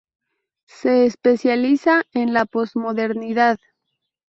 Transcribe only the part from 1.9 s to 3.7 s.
en la posmodernidad.